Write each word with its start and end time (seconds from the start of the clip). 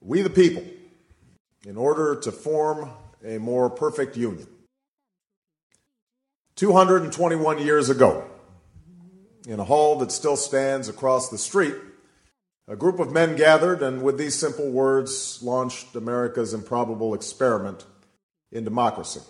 we 0.00 0.22
the 0.22 0.30
people, 0.30 0.64
in 1.66 1.76
order 1.76 2.16
to 2.16 2.32
form 2.32 2.90
a 3.24 3.38
more 3.38 3.68
perfect 3.68 4.16
union. 4.16 4.46
221 6.56 7.58
years 7.58 7.90
ago, 7.90 8.24
in 9.46 9.60
a 9.60 9.64
hall 9.64 9.98
that 9.98 10.12
still 10.12 10.36
stands 10.36 10.88
across 10.88 11.28
the 11.28 11.38
street, 11.38 11.74
a 12.68 12.76
group 12.76 12.98
of 12.98 13.12
men 13.12 13.36
gathered 13.36 13.82
and, 13.82 14.02
with 14.02 14.16
these 14.16 14.38
simple 14.38 14.70
words, 14.70 15.42
launched 15.42 15.94
America's 15.96 16.54
improbable 16.54 17.14
experiment 17.14 17.84
in 18.52 18.64
democracy. 18.64 19.20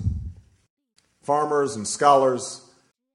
Farmers 1.23 1.75
and 1.77 1.87
scholars, 1.87 2.69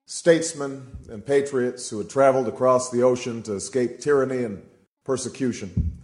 statesmen 0.06 0.98
and 1.10 1.26
patriots 1.26 1.90
who 1.90 1.98
had 1.98 2.10
traveled 2.10 2.48
across 2.48 2.90
the 2.90 3.04
ocean 3.04 3.44
to 3.44 3.54
escape 3.54 4.00
tyranny 4.00 4.44
and 4.44 4.64
persecution 5.04 5.95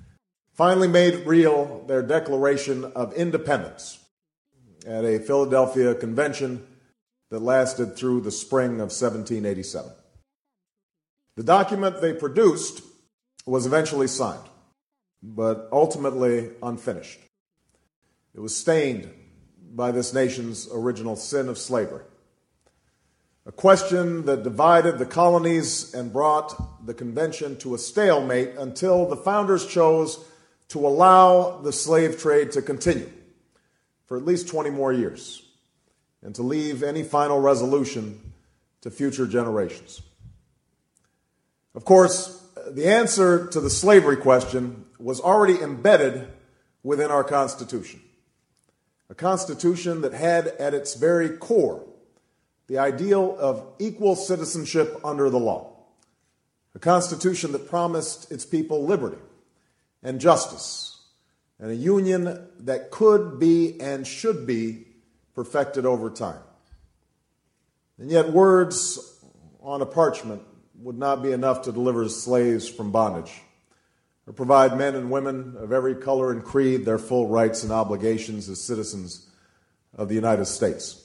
finally 0.53 0.87
made 0.87 1.25
real 1.25 1.83
their 1.87 2.01
Declaration 2.01 2.85
of 2.85 3.13
Independence 3.13 3.99
at 4.85 5.05
a 5.05 5.19
Philadelphia 5.19 5.95
convention 5.95 6.65
that 7.29 7.41
lasted 7.41 7.95
through 7.95 8.21
the 8.21 8.31
spring 8.31 8.73
of 8.73 8.91
1787. 8.91 9.91
The 11.37 11.43
document 11.43 12.01
they 12.01 12.13
produced 12.13 12.83
was 13.45 13.65
eventually 13.65 14.07
signed, 14.07 14.43
but 15.23 15.69
ultimately 15.71 16.49
unfinished. 16.61 17.19
It 18.35 18.39
was 18.39 18.55
stained 18.55 19.09
by 19.73 19.91
this 19.91 20.13
nation's 20.13 20.67
original 20.71 21.15
sin 21.15 21.47
of 21.47 21.57
slavery. 21.57 22.03
A 23.45 23.51
question 23.51 24.25
that 24.25 24.43
divided 24.43 24.99
the 24.99 25.05
colonies 25.05 25.93
and 25.93 26.13
brought 26.13 26.85
the 26.85 26.93
convention 26.93 27.57
to 27.57 27.73
a 27.73 27.79
stalemate 27.79 28.49
until 28.57 29.07
the 29.07 29.15
founders 29.15 29.65
chose 29.65 30.23
to 30.71 30.87
allow 30.87 31.59
the 31.61 31.73
slave 31.73 32.17
trade 32.17 32.49
to 32.53 32.61
continue 32.61 33.11
for 34.05 34.15
at 34.15 34.23
least 34.23 34.47
20 34.47 34.69
more 34.69 34.93
years 34.93 35.45
and 36.21 36.33
to 36.33 36.43
leave 36.43 36.81
any 36.81 37.03
final 37.03 37.41
resolution 37.41 38.31
to 38.79 38.89
future 38.89 39.27
generations. 39.27 40.01
Of 41.75 41.83
course, 41.83 42.41
the 42.69 42.87
answer 42.87 43.47
to 43.47 43.59
the 43.59 43.69
slavery 43.69 44.15
question 44.15 44.85
was 44.97 45.19
already 45.19 45.59
embedded 45.61 46.29
within 46.83 47.11
our 47.11 47.25
Constitution. 47.25 47.99
A 49.09 49.15
Constitution 49.15 49.99
that 50.01 50.13
had 50.13 50.47
at 50.47 50.73
its 50.73 50.93
very 50.93 51.31
core 51.31 51.85
the 52.67 52.77
ideal 52.77 53.35
of 53.37 53.65
equal 53.77 54.15
citizenship 54.15 55.01
under 55.03 55.29
the 55.29 55.39
law. 55.39 55.75
A 56.75 56.79
Constitution 56.79 57.51
that 57.51 57.67
promised 57.67 58.31
its 58.31 58.45
people 58.45 58.85
liberty 58.85 59.17
and 60.03 60.19
justice, 60.19 60.99
and 61.59 61.71
a 61.71 61.75
union 61.75 62.47
that 62.59 62.91
could 62.91 63.39
be 63.39 63.79
and 63.79 64.05
should 64.05 64.47
be 64.47 64.85
perfected 65.35 65.85
over 65.85 66.09
time. 66.09 66.41
And 67.97 68.09
yet, 68.09 68.31
words 68.31 69.19
on 69.61 69.81
a 69.81 69.85
parchment 69.85 70.41
would 70.79 70.97
not 70.97 71.21
be 71.21 71.31
enough 71.31 71.63
to 71.63 71.71
deliver 71.71 72.09
slaves 72.09 72.67
from 72.67 72.91
bondage 72.91 73.31
or 74.25 74.33
provide 74.33 74.77
men 74.77 74.95
and 74.95 75.11
women 75.11 75.55
of 75.57 75.71
every 75.71 75.95
color 75.95 76.31
and 76.31 76.43
creed 76.43 76.85
their 76.85 76.97
full 76.97 77.27
rights 77.27 77.63
and 77.63 77.71
obligations 77.71 78.49
as 78.49 78.59
citizens 78.59 79.27
of 79.95 80.09
the 80.09 80.15
United 80.15 80.45
States. 80.45 80.97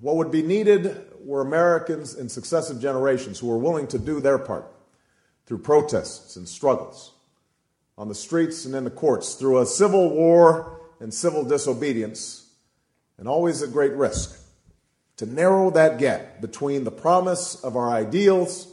What 0.00 0.16
would 0.16 0.30
be 0.30 0.42
needed 0.42 1.04
were 1.20 1.42
Americans 1.42 2.14
in 2.14 2.30
successive 2.30 2.80
generations 2.80 3.38
who 3.38 3.48
were 3.48 3.58
willing 3.58 3.86
to 3.88 3.98
do 3.98 4.20
their 4.20 4.38
part 4.38 4.64
through 5.50 5.58
protests 5.58 6.36
and 6.36 6.48
struggles 6.48 7.10
on 7.98 8.06
the 8.06 8.14
streets 8.14 8.66
and 8.66 8.74
in 8.76 8.84
the 8.84 8.90
courts, 8.90 9.34
through 9.34 9.58
a 9.58 9.66
civil 9.66 10.08
war 10.10 10.80
and 11.00 11.12
civil 11.12 11.44
disobedience, 11.44 12.52
and 13.18 13.26
always 13.26 13.60
at 13.60 13.72
great 13.72 13.92
risk, 13.94 14.40
to 15.16 15.26
narrow 15.26 15.68
that 15.68 15.98
gap 15.98 16.40
between 16.40 16.84
the 16.84 16.90
promise 16.92 17.56
of 17.64 17.74
our 17.76 17.90
ideals 17.90 18.72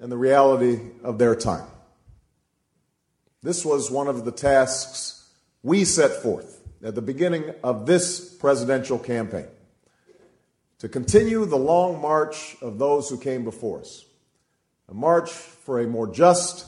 and 0.00 0.12
the 0.12 0.16
reality 0.16 0.78
of 1.02 1.18
their 1.18 1.34
time. 1.34 1.66
This 3.42 3.64
was 3.64 3.90
one 3.90 4.06
of 4.06 4.24
the 4.24 4.30
tasks 4.30 5.28
we 5.64 5.84
set 5.84 6.22
forth 6.22 6.60
at 6.80 6.94
the 6.94 7.02
beginning 7.02 7.52
of 7.64 7.86
this 7.86 8.32
presidential 8.34 9.00
campaign 9.00 9.48
to 10.78 10.88
continue 10.88 11.44
the 11.44 11.56
long 11.56 12.00
march 12.00 12.56
of 12.62 12.78
those 12.78 13.10
who 13.10 13.18
came 13.18 13.42
before 13.42 13.80
us. 13.80 14.04
A 14.88 14.94
march 14.94 15.32
for 15.68 15.80
a 15.80 15.86
more 15.86 16.06
just, 16.06 16.64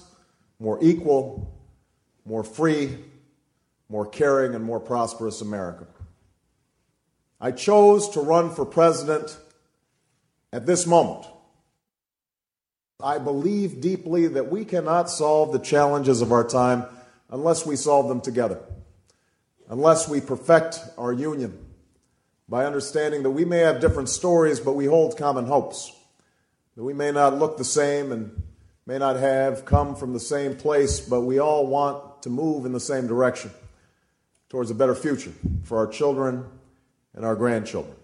more 0.59 0.79
equal, 0.83 1.59
more 2.27 2.45
free, 2.45 2.99
more 3.89 4.05
caring, 4.05 4.55
and 4.55 4.63
more 4.63 4.79
prosperous 4.79 5.41
America. 5.41 5.87
I 7.41 7.53
chose 7.53 8.11
to 8.11 8.21
run 8.21 8.55
for 8.55 8.67
president 8.67 9.39
at 10.53 10.67
this 10.67 10.87
moment. 10.87 11.25
I 13.03 13.17
believe 13.17 13.81
deeply 13.81 14.27
that 14.27 14.51
we 14.51 14.67
cannot 14.67 15.09
solve 15.09 15.53
the 15.53 15.61
challenges 15.61 16.21
of 16.21 16.31
our 16.31 16.47
time 16.47 16.85
unless 17.31 17.65
we 17.65 17.77
solve 17.77 18.07
them 18.07 18.21
together, 18.21 18.61
unless 19.71 20.11
we 20.11 20.21
perfect 20.21 20.79
our 20.99 21.15
union 21.15 21.59
by 22.51 22.67
understanding 22.67 23.23
that 23.23 23.31
we 23.31 23.47
may 23.47 23.61
have 23.61 23.81
different 23.81 24.11
stories, 24.11 24.61
but 24.61 24.73
we 24.73 24.85
hold 24.85 25.17
common 25.17 25.47
hopes. 25.47 25.91
That 26.77 26.85
we 26.85 26.93
may 26.93 27.13
not 27.13 27.39
look 27.39 27.57
the 27.57 27.65
same 27.65 28.13
and 28.13 28.43
may 28.87 28.99
not 28.99 29.17
have 29.17 29.65
come 29.65 29.95
from 29.95 30.13
the 30.13 30.21
same 30.21 30.57
place, 30.57 31.01
but 31.01 31.23
we 31.23 31.39
all 31.39 31.67
want 31.67 32.23
to 32.23 32.31
move 32.31 32.67
in 32.67 32.73
the 32.73 32.81
same 32.81 33.07
direction 33.07 33.51
towards 34.49 34.71
a 34.71 34.75
better 34.75 34.95
future 34.95 35.33
for 35.65 35.79
our 35.79 35.87
children 35.87 36.45
and 37.15 37.25
our 37.25 37.37
grandchildren. 37.37 37.97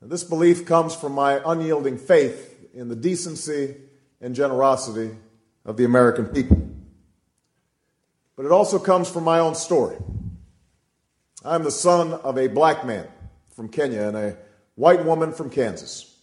And 0.00 0.10
this 0.10 0.24
belief 0.24 0.66
comes 0.66 0.94
from 0.94 1.12
my 1.12 1.40
unyielding 1.44 1.96
faith 1.96 2.68
in 2.74 2.88
the 2.88 2.96
decency 2.96 3.76
and 4.20 4.34
generosity 4.34 5.16
of 5.64 5.76
the 5.76 5.84
American 5.84 6.26
people. 6.26 6.70
But 8.36 8.46
it 8.46 8.52
also 8.52 8.78
comes 8.78 9.08
from 9.08 9.24
my 9.24 9.38
own 9.38 9.54
story. 9.54 9.96
I'm 11.44 11.62
the 11.62 11.70
son 11.70 12.12
of 12.12 12.36
a 12.36 12.48
black 12.48 12.84
man 12.84 13.06
from 13.54 13.68
Kenya 13.68 14.02
and 14.02 14.16
a 14.16 14.36
white 14.74 15.04
woman 15.04 15.32
from 15.32 15.50
Kansas. 15.50 16.13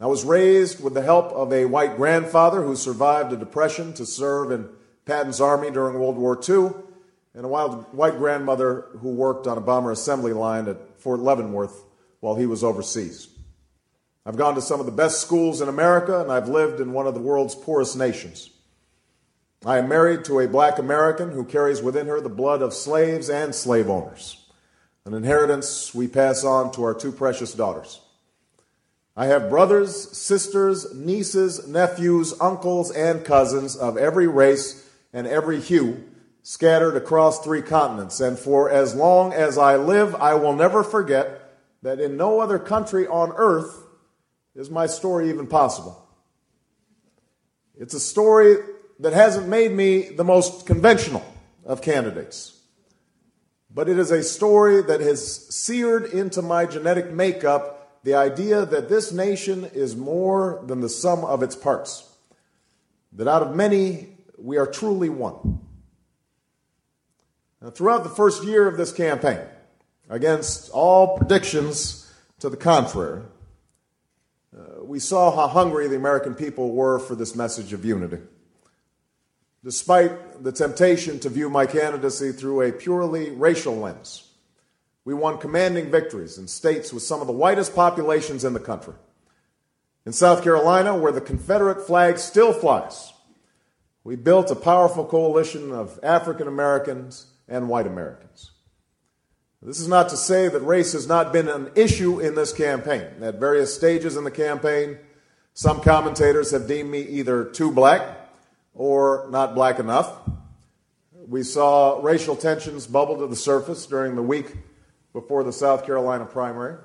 I 0.00 0.06
was 0.06 0.24
raised 0.24 0.82
with 0.82 0.94
the 0.94 1.02
help 1.02 1.32
of 1.32 1.52
a 1.52 1.66
white 1.66 1.96
grandfather 1.96 2.62
who 2.62 2.74
survived 2.74 3.32
a 3.32 3.36
depression 3.36 3.92
to 3.94 4.04
serve 4.04 4.50
in 4.50 4.68
Patton's 5.04 5.40
army 5.40 5.70
during 5.70 5.98
World 5.98 6.16
War 6.16 6.38
II, 6.48 6.70
and 7.34 7.44
a 7.44 7.48
white 7.48 8.18
grandmother 8.18 8.86
who 9.00 9.10
worked 9.10 9.46
on 9.46 9.58
a 9.58 9.60
bomber 9.60 9.92
assembly 9.92 10.32
line 10.32 10.68
at 10.68 11.00
Fort 11.00 11.20
Leavenworth 11.20 11.84
while 12.20 12.36
he 12.36 12.46
was 12.46 12.64
overseas. 12.64 13.28
I've 14.26 14.36
gone 14.36 14.54
to 14.54 14.62
some 14.62 14.80
of 14.80 14.86
the 14.86 14.92
best 14.92 15.20
schools 15.20 15.60
in 15.60 15.68
America, 15.68 16.20
and 16.20 16.32
I've 16.32 16.48
lived 16.48 16.80
in 16.80 16.92
one 16.92 17.06
of 17.06 17.14
the 17.14 17.20
world's 17.20 17.54
poorest 17.54 17.96
nations. 17.96 18.50
I 19.66 19.78
am 19.78 19.88
married 19.88 20.24
to 20.26 20.40
a 20.40 20.48
black 20.48 20.78
American 20.78 21.30
who 21.30 21.44
carries 21.44 21.82
within 21.82 22.06
her 22.06 22.20
the 22.20 22.28
blood 22.28 22.62
of 22.62 22.74
slaves 22.74 23.30
and 23.30 23.54
slave 23.54 23.88
owners, 23.88 24.44
an 25.04 25.14
inheritance 25.14 25.94
we 25.94 26.08
pass 26.08 26.44
on 26.44 26.72
to 26.72 26.84
our 26.84 26.94
two 26.94 27.12
precious 27.12 27.52
daughters. 27.54 28.00
I 29.16 29.26
have 29.26 29.48
brothers, 29.48 30.10
sisters, 30.16 30.92
nieces, 30.92 31.68
nephews, 31.68 32.34
uncles, 32.40 32.90
and 32.90 33.24
cousins 33.24 33.76
of 33.76 33.96
every 33.96 34.26
race 34.26 34.88
and 35.12 35.26
every 35.26 35.60
hue 35.60 36.04
scattered 36.42 36.96
across 36.96 37.42
three 37.42 37.62
continents. 37.62 38.20
And 38.20 38.38
for 38.38 38.70
as 38.70 38.94
long 38.94 39.32
as 39.32 39.56
I 39.56 39.76
live, 39.76 40.14
I 40.16 40.34
will 40.34 40.54
never 40.54 40.82
forget 40.82 41.54
that 41.82 42.00
in 42.00 42.16
no 42.16 42.40
other 42.40 42.58
country 42.58 43.06
on 43.06 43.32
earth 43.36 43.82
is 44.56 44.68
my 44.68 44.86
story 44.86 45.28
even 45.28 45.46
possible. 45.46 46.00
It's 47.76 47.94
a 47.94 48.00
story 48.00 48.56
that 49.00 49.12
hasn't 49.12 49.48
made 49.48 49.72
me 49.72 50.08
the 50.08 50.24
most 50.24 50.66
conventional 50.66 51.24
of 51.64 51.82
candidates. 51.82 52.60
But 53.72 53.88
it 53.88 53.98
is 53.98 54.10
a 54.10 54.22
story 54.22 54.82
that 54.82 55.00
has 55.00 55.54
seared 55.54 56.06
into 56.06 56.42
my 56.42 56.66
genetic 56.66 57.10
makeup 57.12 57.83
the 58.04 58.14
idea 58.14 58.66
that 58.66 58.90
this 58.90 59.12
nation 59.12 59.64
is 59.72 59.96
more 59.96 60.62
than 60.66 60.82
the 60.82 60.90
sum 60.90 61.24
of 61.24 61.42
its 61.42 61.56
parts. 61.56 62.14
That 63.14 63.26
out 63.26 63.42
of 63.42 63.56
many, 63.56 64.08
we 64.36 64.58
are 64.58 64.66
truly 64.66 65.08
one. 65.08 65.60
Now, 67.62 67.70
throughout 67.70 68.04
the 68.04 68.10
first 68.10 68.44
year 68.44 68.68
of 68.68 68.76
this 68.76 68.92
campaign, 68.92 69.40
against 70.10 70.70
all 70.70 71.16
predictions 71.16 72.12
to 72.40 72.50
the 72.50 72.58
contrary, 72.58 73.22
uh, 74.54 74.84
we 74.84 74.98
saw 74.98 75.34
how 75.34 75.48
hungry 75.48 75.88
the 75.88 75.96
American 75.96 76.34
people 76.34 76.72
were 76.72 76.98
for 76.98 77.14
this 77.14 77.34
message 77.34 77.72
of 77.72 77.86
unity. 77.86 78.18
Despite 79.64 80.44
the 80.44 80.52
temptation 80.52 81.18
to 81.20 81.30
view 81.30 81.48
my 81.48 81.64
candidacy 81.64 82.32
through 82.32 82.60
a 82.60 82.72
purely 82.72 83.30
racial 83.30 83.76
lens, 83.76 84.30
we 85.04 85.14
won 85.14 85.38
commanding 85.38 85.90
victories 85.90 86.38
in 86.38 86.48
states 86.48 86.92
with 86.92 87.02
some 87.02 87.20
of 87.20 87.26
the 87.26 87.32
whitest 87.32 87.74
populations 87.74 88.44
in 88.44 88.54
the 88.54 88.60
country. 88.60 88.94
In 90.06 90.12
South 90.12 90.42
Carolina, 90.42 90.96
where 90.96 91.12
the 91.12 91.20
Confederate 91.20 91.86
flag 91.86 92.18
still 92.18 92.52
flies, 92.52 93.12
we 94.02 94.16
built 94.16 94.50
a 94.50 94.56
powerful 94.56 95.04
coalition 95.04 95.72
of 95.72 95.98
African 96.02 96.46
Americans 96.46 97.26
and 97.48 97.68
white 97.68 97.86
Americans. 97.86 98.50
This 99.62 99.80
is 99.80 99.88
not 99.88 100.10
to 100.10 100.16
say 100.16 100.48
that 100.48 100.60
race 100.60 100.92
has 100.92 101.06
not 101.06 101.32
been 101.32 101.48
an 101.48 101.70
issue 101.74 102.20
in 102.20 102.34
this 102.34 102.52
campaign. 102.52 103.06
At 103.22 103.40
various 103.40 103.74
stages 103.74 104.14
in 104.14 104.24
the 104.24 104.30
campaign, 104.30 104.98
some 105.54 105.80
commentators 105.80 106.50
have 106.50 106.68
deemed 106.68 106.90
me 106.90 107.00
either 107.00 107.44
too 107.44 107.72
black 107.72 108.02
or 108.74 109.26
not 109.30 109.54
black 109.54 109.78
enough. 109.78 110.12
We 111.26 111.44
saw 111.44 111.98
racial 112.02 112.36
tensions 112.36 112.86
bubble 112.86 113.16
to 113.18 113.26
the 113.26 113.36
surface 113.36 113.86
during 113.86 114.16
the 114.16 114.22
week 114.22 114.54
before 115.14 115.42
the 115.44 115.52
South 115.52 115.86
Carolina 115.86 116.26
primary. 116.26 116.76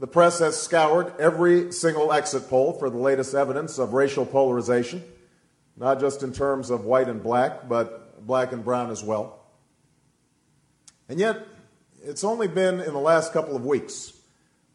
The 0.00 0.06
press 0.06 0.38
has 0.38 0.60
scoured 0.60 1.12
every 1.18 1.72
single 1.72 2.12
exit 2.12 2.48
poll 2.48 2.72
for 2.72 2.88
the 2.88 2.96
latest 2.96 3.34
evidence 3.34 3.78
of 3.78 3.92
racial 3.92 4.24
polarization, 4.24 5.02
not 5.76 6.00
just 6.00 6.22
in 6.22 6.32
terms 6.32 6.70
of 6.70 6.84
white 6.84 7.08
and 7.08 7.22
black, 7.22 7.68
but 7.68 8.26
black 8.26 8.52
and 8.52 8.64
brown 8.64 8.90
as 8.90 9.02
well. 9.02 9.40
And 11.08 11.18
yet, 11.18 11.46
it's 12.02 12.24
only 12.24 12.48
been 12.48 12.80
in 12.80 12.92
the 12.92 13.00
last 13.00 13.32
couple 13.32 13.56
of 13.56 13.66
weeks 13.66 14.12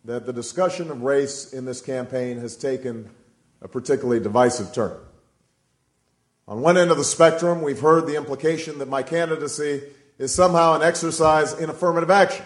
that 0.05 0.25
the 0.25 0.33
discussion 0.33 0.91
of 0.91 1.03
race 1.03 1.53
in 1.53 1.65
this 1.65 1.81
campaign 1.81 2.37
has 2.39 2.57
taken 2.57 3.09
a 3.61 3.67
particularly 3.67 4.19
divisive 4.19 4.73
turn. 4.73 4.97
On 6.47 6.61
one 6.61 6.77
end 6.77 6.91
of 6.91 6.97
the 6.97 7.03
spectrum, 7.03 7.61
we've 7.61 7.79
heard 7.79 8.07
the 8.07 8.17
implication 8.17 8.79
that 8.79 8.89
my 8.89 9.03
candidacy 9.03 9.83
is 10.21 10.31
somehow 10.31 10.75
an 10.75 10.83
exercise 10.83 11.53
in 11.53 11.71
affirmative 11.71 12.11
action 12.11 12.45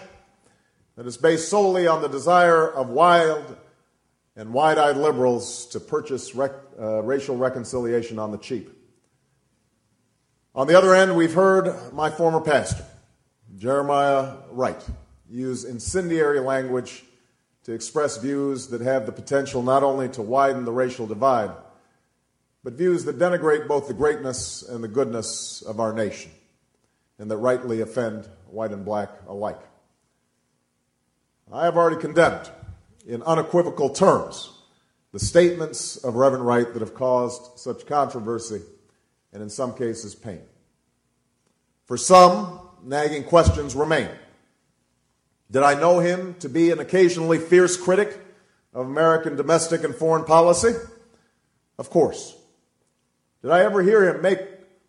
that 0.96 1.06
is 1.06 1.18
based 1.18 1.50
solely 1.50 1.86
on 1.86 2.00
the 2.00 2.08
desire 2.08 2.66
of 2.66 2.88
wild 2.88 3.54
and 4.34 4.54
wide 4.54 4.78
eyed 4.78 4.96
liberals 4.96 5.66
to 5.66 5.78
purchase 5.78 6.34
rec- 6.34 6.52
uh, 6.80 7.02
racial 7.02 7.36
reconciliation 7.36 8.18
on 8.18 8.30
the 8.30 8.38
cheap. 8.38 8.70
On 10.54 10.66
the 10.66 10.74
other 10.74 10.94
end, 10.94 11.16
we've 11.16 11.34
heard 11.34 11.92
my 11.92 12.08
former 12.08 12.40
pastor, 12.40 12.82
Jeremiah 13.58 14.36
Wright, 14.50 14.82
use 15.28 15.64
incendiary 15.64 16.40
language 16.40 17.04
to 17.64 17.72
express 17.72 18.16
views 18.16 18.68
that 18.68 18.80
have 18.80 19.04
the 19.04 19.12
potential 19.12 19.62
not 19.62 19.82
only 19.82 20.08
to 20.10 20.22
widen 20.22 20.64
the 20.64 20.72
racial 20.72 21.06
divide, 21.06 21.50
but 22.64 22.72
views 22.72 23.04
that 23.04 23.18
denigrate 23.18 23.68
both 23.68 23.86
the 23.86 23.92
greatness 23.92 24.62
and 24.62 24.82
the 24.82 24.88
goodness 24.88 25.60
of 25.60 25.78
our 25.78 25.92
nation, 25.92 26.30
and 27.18 27.30
that 27.30 27.36
rightly 27.38 27.80
offend 27.80 28.28
white 28.48 28.72
and 28.72 28.84
black 28.84 29.10
alike. 29.26 29.60
I 31.52 31.64
have 31.64 31.76
already 31.76 32.00
condemned, 32.00 32.50
in 33.06 33.22
unequivocal 33.22 33.90
terms, 33.90 34.50
the 35.12 35.18
statements 35.18 35.96
of 35.96 36.16
Reverend 36.16 36.44
Wright 36.44 36.72
that 36.72 36.80
have 36.80 36.94
caused 36.94 37.58
such 37.58 37.86
controversy 37.86 38.60
and, 39.32 39.42
in 39.42 39.48
some 39.48 39.72
cases, 39.74 40.14
pain. 40.14 40.42
For 41.86 41.96
some, 41.96 42.60
nagging 42.82 43.24
questions 43.24 43.74
remain. 43.74 44.08
Did 45.50 45.62
I 45.62 45.78
know 45.78 46.00
him 46.00 46.34
to 46.40 46.48
be 46.48 46.70
an 46.70 46.80
occasionally 46.80 47.38
fierce 47.38 47.76
critic 47.76 48.18
of 48.74 48.86
American 48.86 49.36
domestic 49.36 49.84
and 49.84 49.94
foreign 49.94 50.24
policy? 50.24 50.72
Of 51.78 51.90
course. 51.90 52.34
Did 53.42 53.52
I 53.52 53.62
ever 53.62 53.82
hear 53.82 54.12
him 54.12 54.20
make 54.20 54.40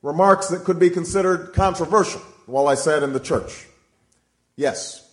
remarks 0.01 0.47
that 0.49 0.63
could 0.63 0.79
be 0.79 0.89
considered 0.89 1.53
controversial 1.53 2.21
while 2.45 2.67
I 2.67 2.75
sat 2.75 3.03
in 3.03 3.13
the 3.13 3.19
church? 3.19 3.67
Yes. 4.55 5.11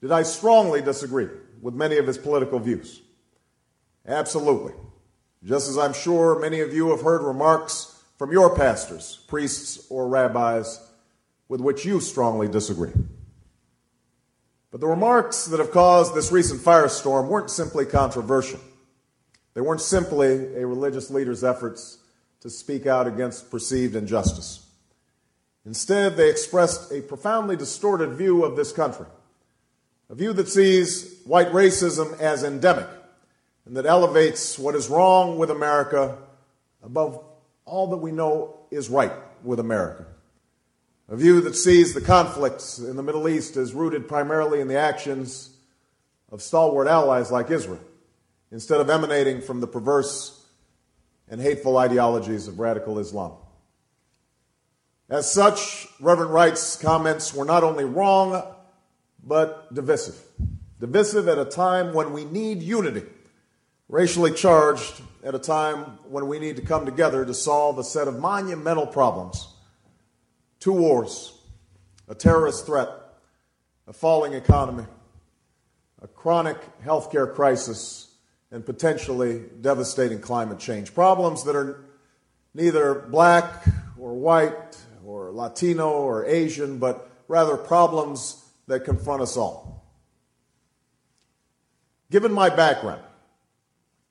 Did 0.00 0.12
I 0.12 0.22
strongly 0.22 0.82
disagree 0.82 1.28
with 1.60 1.74
many 1.74 1.96
of 1.96 2.06
his 2.06 2.18
political 2.18 2.58
views? 2.58 3.00
Absolutely. 4.06 4.72
Just 5.44 5.68
as 5.68 5.78
I'm 5.78 5.92
sure 5.92 6.38
many 6.38 6.60
of 6.60 6.72
you 6.74 6.90
have 6.90 7.02
heard 7.02 7.22
remarks 7.22 8.02
from 8.18 8.32
your 8.32 8.54
pastors, 8.54 9.24
priests, 9.28 9.86
or 9.90 10.08
rabbis 10.08 10.80
with 11.48 11.60
which 11.60 11.84
you 11.84 12.00
strongly 12.00 12.48
disagree. 12.48 12.92
But 14.70 14.80
the 14.80 14.86
remarks 14.86 15.46
that 15.46 15.60
have 15.60 15.70
caused 15.70 16.14
this 16.14 16.32
recent 16.32 16.60
firestorm 16.60 17.28
weren't 17.28 17.50
simply 17.50 17.86
controversial. 17.86 18.60
They 19.54 19.60
weren't 19.60 19.80
simply 19.80 20.54
a 20.54 20.66
religious 20.66 21.10
leader's 21.10 21.44
efforts 21.44 21.98
to 22.46 22.50
speak 22.50 22.86
out 22.86 23.08
against 23.08 23.50
perceived 23.50 23.96
injustice. 23.96 24.64
Instead, 25.64 26.16
they 26.16 26.30
expressed 26.30 26.92
a 26.92 27.00
profoundly 27.00 27.56
distorted 27.56 28.10
view 28.10 28.44
of 28.44 28.54
this 28.54 28.70
country, 28.70 29.06
a 30.08 30.14
view 30.14 30.32
that 30.32 30.46
sees 30.46 31.22
white 31.24 31.48
racism 31.48 32.16
as 32.20 32.44
endemic 32.44 32.86
and 33.64 33.76
that 33.76 33.84
elevates 33.84 34.60
what 34.60 34.76
is 34.76 34.88
wrong 34.88 35.38
with 35.38 35.50
America 35.50 36.16
above 36.84 37.20
all 37.64 37.88
that 37.88 37.96
we 37.96 38.12
know 38.12 38.56
is 38.70 38.88
right 38.88 39.10
with 39.42 39.58
America. 39.58 40.06
A 41.08 41.16
view 41.16 41.40
that 41.40 41.56
sees 41.56 41.94
the 41.94 42.00
conflicts 42.00 42.78
in 42.78 42.94
the 42.94 43.02
Middle 43.02 43.28
East 43.28 43.56
as 43.56 43.74
rooted 43.74 44.06
primarily 44.06 44.60
in 44.60 44.68
the 44.68 44.78
actions 44.78 45.50
of 46.30 46.40
stalwart 46.40 46.86
allies 46.86 47.32
like 47.32 47.50
Israel, 47.50 47.82
instead 48.52 48.80
of 48.80 48.88
emanating 48.88 49.40
from 49.40 49.60
the 49.60 49.66
perverse 49.66 50.35
and 51.28 51.40
hateful 51.40 51.76
ideologies 51.76 52.48
of 52.48 52.58
radical 52.58 52.98
Islam. 52.98 53.32
As 55.08 55.30
such, 55.30 55.86
Reverend 56.00 56.32
Wright's 56.32 56.76
comments 56.76 57.32
were 57.32 57.44
not 57.44 57.62
only 57.62 57.84
wrong, 57.84 58.42
but 59.22 59.72
divisive. 59.72 60.20
Divisive 60.80 61.28
at 61.28 61.38
a 61.38 61.44
time 61.44 61.94
when 61.94 62.12
we 62.12 62.24
need 62.24 62.62
unity, 62.62 63.02
racially 63.88 64.32
charged 64.32 65.00
at 65.24 65.34
a 65.34 65.38
time 65.38 65.98
when 66.08 66.28
we 66.28 66.38
need 66.38 66.56
to 66.56 66.62
come 66.62 66.84
together 66.84 67.24
to 67.24 67.34
solve 67.34 67.78
a 67.78 67.84
set 67.84 68.08
of 68.08 68.18
monumental 68.18 68.86
problems 68.86 69.48
two 70.58 70.72
wars, 70.72 71.38
a 72.08 72.14
terrorist 72.14 72.66
threat, 72.66 72.88
a 73.86 73.92
falling 73.92 74.32
economy, 74.32 74.84
a 76.02 76.08
chronic 76.08 76.56
healthcare 76.84 77.32
crisis, 77.32 78.08
and 78.50 78.64
potentially 78.64 79.44
devastating 79.60 80.20
climate 80.20 80.58
change. 80.58 80.94
Problems 80.94 81.44
that 81.44 81.56
are 81.56 81.84
neither 82.54 82.94
black 82.94 83.64
or 83.98 84.14
white 84.14 84.76
or 85.04 85.30
Latino 85.32 85.90
or 85.90 86.24
Asian, 86.26 86.78
but 86.78 87.10
rather 87.28 87.56
problems 87.56 88.44
that 88.66 88.80
confront 88.80 89.22
us 89.22 89.36
all. 89.36 89.84
Given 92.10 92.32
my 92.32 92.50
background, 92.50 93.02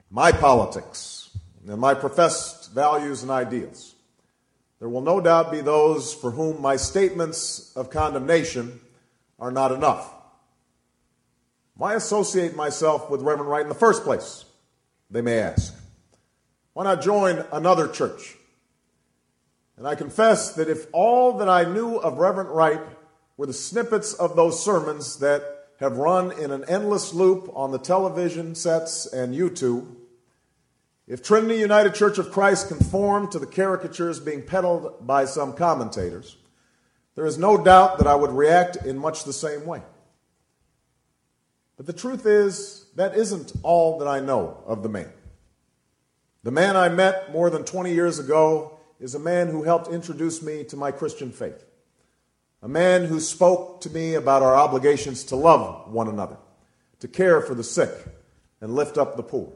my 0.10 0.32
politics, 0.32 1.30
and 1.68 1.80
my 1.80 1.94
professed 1.94 2.72
values 2.74 3.22
and 3.24 3.32
ideals, 3.32 3.96
there 4.80 4.90
will 4.90 5.02
no 5.02 5.20
doubt 5.20 5.52
be 5.52 5.62
those 5.62 6.14
for 6.14 6.32
whom 6.32 6.62
my 6.62 6.76
statements 6.76 7.76
of 7.76 7.90
condemnation 7.90 8.80
are 9.40 9.52
not 9.52 9.72
enough. 9.72 10.14
Why 11.78 11.94
associate 11.96 12.56
myself 12.56 13.10
with 13.10 13.22
Reverend 13.22 13.50
Wright 13.50 13.64
in 13.64 13.70
the 13.70 13.76
first 13.76 14.04
place? 14.04 14.46
They 15.12 15.22
may 15.22 15.40
ask. 15.40 15.76
Why 16.74 16.86
not 16.86 17.02
join 17.02 17.46
another 17.52 17.88
church? 17.88 18.36
And 19.78 19.86
I 19.86 19.96
confess 19.96 20.54
that 20.56 20.70
if 20.70 20.88
all 20.94 21.38
that 21.38 21.50
I 21.50 21.66
knew 21.66 21.98
of 21.98 22.18
Reverend 22.18 22.50
Wright 22.50 22.80
were 23.36 23.46
the 23.46 23.54
snippets 23.54 24.14
of 24.14 24.36
those 24.38 24.64
sermons 24.64 25.20
that 25.20 25.44
have 25.82 25.98
run 25.98 26.32
in 26.32 26.52
an 26.52 26.64
endless 26.70 27.14
loop 27.14 27.52
on 27.54 27.72
the 27.72 27.78
television 27.78 28.56
sets 28.56 29.06
and 29.06 29.36
YouTube, 29.36 29.86
if 31.08 31.22
Trinity 31.22 31.60
United 31.60 31.94
Church 31.94 32.18
of 32.18 32.32
Christ 32.32 32.70
conformed 32.70 33.32
to 33.34 33.40
the 33.40 33.46
caricatures 33.46 34.20
being 34.20 34.42
peddled 34.42 35.06
by 35.06 35.26
some 35.26 35.54
commentators, 35.54 36.38
there 37.16 37.26
is 37.26 37.38
no 37.38 37.62
doubt 37.62 37.98
that 37.98 38.08
I 38.08 38.16
would 38.16 38.32
react 38.32 38.78
in 38.78 38.98
much 38.98 39.26
the 39.26 39.34
same 39.34 39.66
way. 39.66 39.82
But 41.78 41.86
the 41.86 41.94
truth 41.94 42.26
is, 42.26 42.88
that 42.96 43.16
isn't 43.16 43.54
all 43.64 44.00
that 44.00 44.08
I 44.08 44.20
know 44.20 44.64
of 44.66 44.84
the 44.84 44.90
man. 44.90 45.12
The 46.44 46.52
man 46.52 46.78
I 46.78 46.90
met 46.90 47.32
more 47.32 47.50
than 47.50 47.66
20 47.66 47.94
years 47.94 48.20
ago 48.20 48.78
is 49.00 49.16
a 49.16 49.20
man 49.20 49.48
who 49.48 49.64
helped 49.64 49.92
introduce 49.92 50.42
me 50.42 50.64
to 50.66 50.78
my 50.78 50.92
Christian 50.92 51.32
faith. 51.32 51.66
A 52.62 52.68
man 52.68 53.06
who 53.06 53.20
spoke 53.20 53.82
to 53.82 53.90
me 53.90 54.16
about 54.16 54.42
our 54.42 54.56
obligations 54.56 55.24
to 55.26 55.36
love 55.36 55.92
one 55.92 56.08
another, 56.08 56.38
to 57.00 57.08
care 57.08 57.42
for 57.42 57.54
the 57.54 57.64
sick, 57.64 57.92
and 58.62 58.74
lift 58.74 58.98
up 58.98 59.18
the 59.18 59.24
poor. 59.24 59.52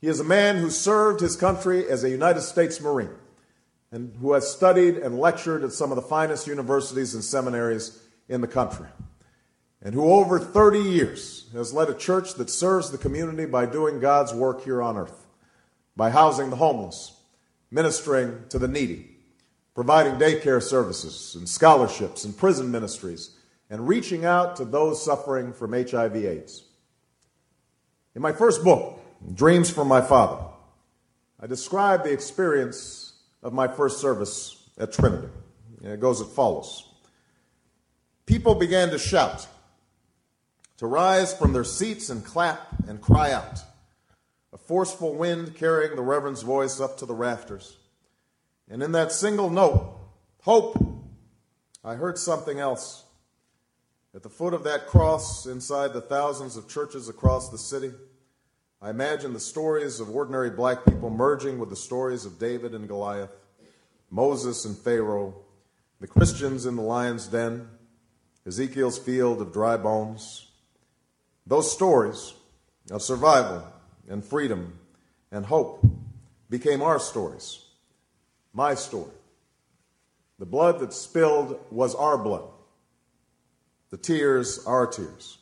He 0.00 0.08
is 0.08 0.20
a 0.20 0.24
man 0.24 0.56
who 0.56 0.70
served 0.70 1.20
his 1.20 1.36
country 1.36 1.88
as 1.88 2.02
a 2.02 2.10
United 2.10 2.40
States 2.40 2.80
Marine 2.80 3.14
and 3.92 4.14
who 4.20 4.32
has 4.32 4.50
studied 4.50 4.96
and 4.96 5.18
lectured 5.18 5.64
at 5.64 5.72
some 5.72 5.90
of 5.90 5.96
the 5.96 6.02
finest 6.02 6.46
universities 6.46 7.14
and 7.14 7.24
seminaries 7.24 8.00
in 8.28 8.40
the 8.40 8.46
country, 8.46 8.86
and 9.82 9.94
who 9.94 10.12
over 10.12 10.38
30 10.38 10.78
years 10.78 11.48
has 11.52 11.72
led 11.72 11.88
a 11.88 11.94
church 11.94 12.34
that 12.34 12.50
serves 12.50 12.90
the 12.90 12.98
community 12.98 13.46
by 13.46 13.66
doing 13.66 14.00
God's 14.00 14.34
work 14.34 14.64
here 14.64 14.82
on 14.82 14.96
earth, 14.96 15.26
by 15.96 16.10
housing 16.10 16.50
the 16.50 16.56
homeless, 16.56 17.20
ministering 17.70 18.44
to 18.50 18.58
the 18.58 18.68
needy, 18.68 19.16
providing 19.74 20.14
daycare 20.14 20.62
services 20.62 21.34
and 21.34 21.48
scholarships 21.48 22.24
and 22.24 22.36
prison 22.36 22.70
ministries, 22.70 23.36
and 23.70 23.88
reaching 23.88 24.24
out 24.24 24.56
to 24.56 24.64
those 24.64 25.02
suffering 25.02 25.52
from 25.52 25.72
HIV/AIDS. 25.72 26.64
In 28.14 28.22
my 28.22 28.32
first 28.32 28.64
book, 28.64 29.00
Dreams 29.34 29.70
from 29.70 29.88
My 29.88 30.00
Father. 30.00 30.42
I 31.38 31.46
describe 31.46 32.04
the 32.04 32.12
experience 32.12 33.12
of 33.42 33.52
my 33.52 33.68
first 33.68 34.00
service 34.00 34.68
at 34.78 34.92
Trinity. 34.92 35.28
It 35.82 36.00
goes 36.00 36.20
as 36.20 36.28
follows 36.28 36.86
People 38.26 38.54
began 38.54 38.90
to 38.90 38.98
shout, 38.98 39.46
to 40.80 40.86
rise 40.86 41.34
from 41.34 41.52
their 41.52 41.62
seats 41.62 42.08
and 42.08 42.24
clap 42.24 42.88
and 42.88 43.02
cry 43.02 43.30
out. 43.30 43.60
A 44.54 44.56
forceful 44.56 45.14
wind 45.14 45.54
carrying 45.54 45.94
the 45.94 46.00
Reverend's 46.00 46.40
voice 46.40 46.80
up 46.80 46.96
to 46.96 47.06
the 47.06 47.14
rafters. 47.14 47.76
And 48.66 48.82
in 48.82 48.92
that 48.92 49.12
single 49.12 49.50
note, 49.50 49.94
hope, 50.40 50.82
I 51.84 51.96
heard 51.96 52.16
something 52.16 52.58
else. 52.58 53.04
At 54.14 54.22
the 54.22 54.30
foot 54.30 54.54
of 54.54 54.64
that 54.64 54.86
cross, 54.86 55.44
inside 55.44 55.92
the 55.92 56.00
thousands 56.00 56.56
of 56.56 56.66
churches 56.66 57.10
across 57.10 57.50
the 57.50 57.58
city, 57.58 57.92
I 58.80 58.88
imagine 58.88 59.34
the 59.34 59.38
stories 59.38 60.00
of 60.00 60.08
ordinary 60.08 60.48
black 60.48 60.86
people 60.86 61.10
merging 61.10 61.58
with 61.58 61.68
the 61.68 61.76
stories 61.76 62.24
of 62.24 62.38
David 62.38 62.74
and 62.74 62.88
Goliath, 62.88 63.36
Moses 64.10 64.64
and 64.64 64.78
Pharaoh, 64.78 65.34
the 66.00 66.06
Christians 66.06 66.64
in 66.64 66.76
the 66.76 66.82
lion's 66.82 67.26
den, 67.26 67.68
Ezekiel's 68.46 68.98
field 68.98 69.42
of 69.42 69.52
dry 69.52 69.76
bones. 69.76 70.46
Those 71.50 71.72
stories 71.72 72.32
of 72.92 73.02
survival 73.02 73.66
and 74.08 74.24
freedom 74.24 74.78
and 75.32 75.44
hope 75.44 75.84
became 76.48 76.80
our 76.80 77.00
stories, 77.00 77.64
my 78.52 78.76
story. 78.76 79.10
The 80.38 80.46
blood 80.46 80.78
that 80.78 80.92
spilled 80.92 81.58
was 81.72 81.96
our 81.96 82.16
blood, 82.16 82.44
the 83.90 83.96
tears, 83.96 84.64
our 84.64 84.86
tears, 84.86 85.38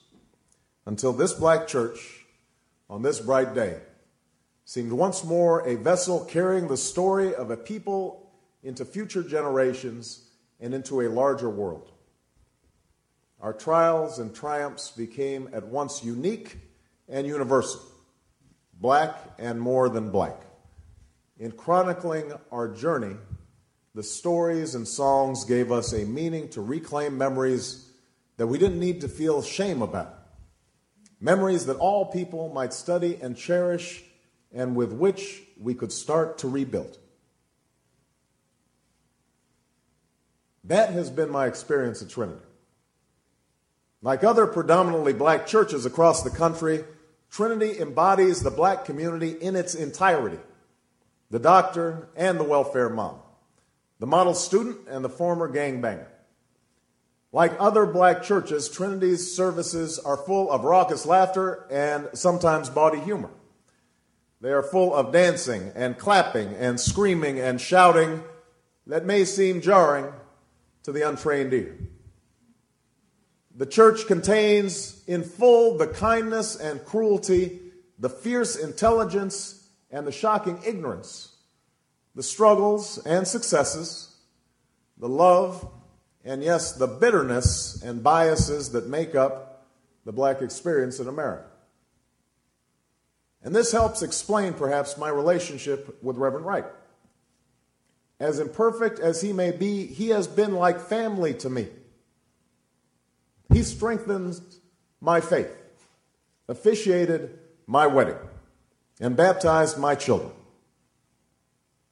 until 0.86 1.12
this 1.12 1.34
black 1.34 1.68
church 1.68 2.24
on 2.88 3.02
this 3.02 3.20
bright 3.20 3.54
day 3.54 3.78
seemed 4.64 4.92
once 4.92 5.22
more 5.24 5.60
a 5.68 5.74
vessel 5.74 6.24
carrying 6.24 6.68
the 6.68 6.78
story 6.78 7.34
of 7.34 7.50
a 7.50 7.56
people 7.58 8.32
into 8.62 8.86
future 8.86 9.22
generations 9.22 10.24
and 10.58 10.72
into 10.72 11.02
a 11.02 11.10
larger 11.10 11.50
world. 11.50 11.92
Our 13.40 13.52
trials 13.52 14.18
and 14.18 14.34
triumphs 14.34 14.90
became 14.90 15.48
at 15.52 15.66
once 15.66 16.02
unique 16.02 16.58
and 17.08 17.26
universal, 17.26 17.80
black 18.74 19.16
and 19.38 19.60
more 19.60 19.88
than 19.88 20.10
black. 20.10 20.40
In 21.38 21.52
chronicling 21.52 22.32
our 22.50 22.66
journey, 22.66 23.16
the 23.94 24.02
stories 24.02 24.74
and 24.74 24.86
songs 24.86 25.44
gave 25.44 25.70
us 25.70 25.92
a 25.92 26.04
meaning 26.04 26.48
to 26.50 26.60
reclaim 26.60 27.16
memories 27.16 27.90
that 28.38 28.46
we 28.48 28.58
didn't 28.58 28.80
need 28.80 29.00
to 29.02 29.08
feel 29.08 29.40
shame 29.42 29.82
about. 29.82 30.14
Memories 31.20 31.66
that 31.66 31.76
all 31.76 32.06
people 32.06 32.48
might 32.52 32.72
study 32.72 33.18
and 33.20 33.36
cherish, 33.36 34.02
and 34.52 34.74
with 34.74 34.92
which 34.92 35.42
we 35.60 35.74
could 35.74 35.92
start 35.92 36.38
to 36.38 36.48
rebuild. 36.48 36.98
That 40.64 40.90
has 40.90 41.10
been 41.10 41.30
my 41.30 41.46
experience 41.46 42.02
at 42.02 42.10
Trinity. 42.10 42.47
Like 44.00 44.22
other 44.22 44.46
predominantly 44.46 45.12
black 45.12 45.46
churches 45.46 45.84
across 45.84 46.22
the 46.22 46.30
country, 46.30 46.84
Trinity 47.30 47.78
embodies 47.80 48.42
the 48.42 48.50
black 48.50 48.84
community 48.84 49.30
in 49.30 49.56
its 49.56 49.74
entirety 49.74 50.38
the 51.30 51.38
doctor 51.38 52.08
and 52.16 52.40
the 52.40 52.44
welfare 52.44 52.88
mom, 52.88 53.16
the 53.98 54.06
model 54.06 54.32
student 54.32 54.78
and 54.88 55.04
the 55.04 55.10
former 55.10 55.46
gangbanger. 55.46 56.06
Like 57.32 57.52
other 57.58 57.84
black 57.84 58.22
churches, 58.22 58.70
Trinity's 58.70 59.36
services 59.36 59.98
are 59.98 60.16
full 60.16 60.50
of 60.50 60.64
raucous 60.64 61.04
laughter 61.04 61.66
and 61.70 62.08
sometimes 62.14 62.70
bawdy 62.70 63.00
humor. 63.00 63.28
They 64.40 64.52
are 64.52 64.62
full 64.62 64.94
of 64.94 65.12
dancing 65.12 65.72
and 65.74 65.98
clapping 65.98 66.54
and 66.54 66.80
screaming 66.80 67.38
and 67.38 67.60
shouting 67.60 68.22
that 68.86 69.04
may 69.04 69.26
seem 69.26 69.60
jarring 69.60 70.10
to 70.84 70.92
the 70.92 71.06
untrained 71.06 71.52
ear. 71.52 71.76
The 73.58 73.66
church 73.66 74.06
contains 74.06 75.02
in 75.08 75.24
full 75.24 75.78
the 75.78 75.88
kindness 75.88 76.54
and 76.54 76.84
cruelty, 76.84 77.58
the 77.98 78.08
fierce 78.08 78.54
intelligence 78.54 79.68
and 79.90 80.06
the 80.06 80.12
shocking 80.12 80.60
ignorance, 80.64 81.34
the 82.14 82.22
struggles 82.22 82.98
and 83.04 83.26
successes, 83.26 84.14
the 84.96 85.08
love, 85.08 85.68
and 86.24 86.44
yes, 86.44 86.74
the 86.74 86.86
bitterness 86.86 87.82
and 87.82 88.00
biases 88.00 88.70
that 88.72 88.88
make 88.88 89.16
up 89.16 89.66
the 90.04 90.12
black 90.12 90.40
experience 90.40 91.00
in 91.00 91.08
America. 91.08 91.48
And 93.42 93.56
this 93.56 93.72
helps 93.72 94.02
explain 94.02 94.52
perhaps 94.52 94.96
my 94.96 95.08
relationship 95.08 96.00
with 96.00 96.16
Reverend 96.16 96.46
Wright. 96.46 96.66
As 98.20 98.38
imperfect 98.38 99.00
as 99.00 99.20
he 99.20 99.32
may 99.32 99.50
be, 99.50 99.86
he 99.86 100.10
has 100.10 100.28
been 100.28 100.54
like 100.54 100.78
family 100.78 101.34
to 101.34 101.50
me. 101.50 101.66
He 103.52 103.62
strengthens 103.62 104.40
my 105.00 105.20
faith, 105.20 105.50
officiated 106.48 107.38
my 107.66 107.86
wedding, 107.86 108.18
and 109.00 109.16
baptized 109.16 109.78
my 109.78 109.94
children. 109.94 110.32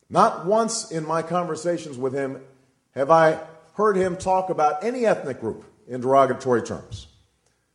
Not 0.08 0.46
once 0.46 0.90
in 0.90 1.06
my 1.06 1.22
conversations 1.22 1.96
with 1.98 2.12
him 2.12 2.42
have 2.92 3.10
I 3.10 3.40
heard 3.74 3.96
him 3.96 4.16
talk 4.16 4.50
about 4.50 4.84
any 4.84 5.04
ethnic 5.04 5.40
group 5.40 5.64
in 5.86 6.00
derogatory 6.00 6.62
terms, 6.62 7.08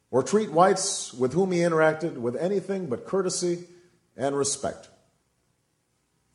or 0.10 0.24
treat 0.24 0.52
whites 0.52 1.14
with 1.14 1.34
whom 1.34 1.52
he 1.52 1.60
interacted 1.60 2.16
with 2.16 2.36
anything 2.36 2.88
but 2.88 3.06
courtesy 3.06 3.66
and 4.18 4.36
respect. 4.36 4.90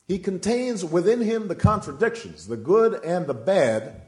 He 0.07 0.19
contains 0.19 0.85
within 0.85 1.21
him 1.21 1.47
the 1.47 1.55
contradictions, 1.55 2.47
the 2.47 2.57
good 2.57 3.03
and 3.03 3.27
the 3.27 3.33
bad, 3.33 4.01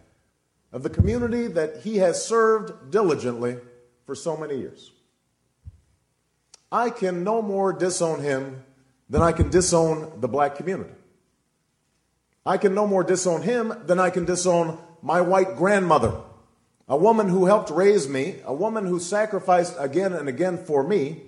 of 0.72 0.84
the 0.84 0.90
community 0.90 1.48
that 1.48 1.82
he 1.84 1.98
has 1.98 2.24
served 2.24 2.92
diligently 2.92 3.58
for 4.06 4.16
so 4.16 4.38
many 4.38 4.58
years. 4.58 4.92
I 6.72 6.90
can 6.90 7.24
no 7.24 7.42
more 7.42 7.74
disown 7.74 8.22
him 8.22 8.64
than 9.10 9.22
I 9.22 9.32
can 9.32 9.50
disown 9.50 10.20
the 10.20 10.28
black 10.28 10.56
community. 10.56 10.94
I 12.46 12.58
can 12.58 12.76
no 12.76 12.86
more 12.86 13.04
disown 13.04 13.42
him 13.42 13.74
than 13.86 14.00
I 14.00 14.12
can 14.12 14.26
disown 14.26 14.78
my 15.02 15.22
white 15.22 15.56
grandmother, 15.56 16.14
a 16.88 16.98
woman 16.98 17.30
who 17.30 17.46
helped 17.46 17.70
raise 17.70 18.08
me, 18.08 18.36
a 18.46 18.54
woman 18.54 18.86
who 18.86 19.00
sacrificed 19.00 19.76
again 19.80 20.14
and 20.14 20.30
again 20.30 20.58
for 20.58 20.84
me, 20.84 21.24